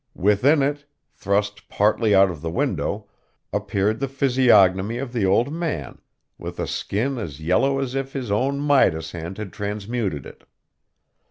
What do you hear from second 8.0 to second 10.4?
his own Midas hand had transmuted